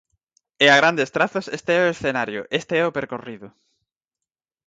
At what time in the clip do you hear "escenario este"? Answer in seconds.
1.95-2.73